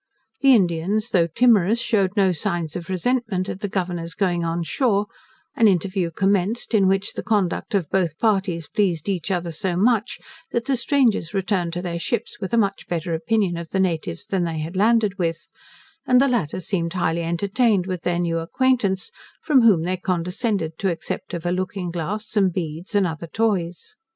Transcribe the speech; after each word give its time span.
The 0.41 0.55
Indians, 0.55 1.11
though 1.11 1.27
timorous, 1.27 1.77
shewed 1.79 2.17
no 2.17 2.31
signs 2.31 2.75
of 2.75 2.89
resentment 2.89 3.47
at 3.47 3.59
the 3.59 3.67
Governor's 3.67 4.15
going 4.15 4.43
on 4.43 4.63
shore; 4.63 5.05
an 5.55 5.67
interview 5.67 6.09
commenced, 6.09 6.73
in 6.73 6.87
which 6.87 7.13
the 7.13 7.21
conduct 7.21 7.75
of 7.75 7.87
both 7.91 8.17
parties 8.17 8.67
pleased 8.67 9.07
each 9.07 9.29
other 9.29 9.51
so 9.51 9.77
much, 9.77 10.17
that 10.49 10.65
the 10.65 10.75
strangers 10.75 11.35
returned 11.35 11.73
to 11.73 11.83
their 11.83 11.99
ships 11.99 12.39
with 12.41 12.51
a 12.51 12.57
much 12.57 12.87
better 12.87 13.13
opinion 13.13 13.57
of 13.57 13.69
the 13.69 13.79
natives 13.79 14.25
than 14.25 14.43
they 14.43 14.57
had 14.57 14.75
landed 14.75 15.19
with; 15.19 15.45
and 16.07 16.19
the 16.19 16.27
latter 16.27 16.59
seemed 16.61 16.93
highly 16.93 17.21
entertained 17.21 17.85
with 17.85 18.01
their 18.01 18.17
new 18.17 18.39
acquaintance, 18.39 19.11
from 19.43 19.61
whom 19.61 19.83
they 19.83 19.97
condescended 19.97 20.79
to 20.79 20.89
accept 20.89 21.31
of 21.35 21.45
a 21.45 21.51
looking 21.51 21.91
glass, 21.91 22.27
some 22.27 22.49
beads, 22.49 22.95
and 22.95 23.05
other 23.05 23.27
toys. 23.27 23.95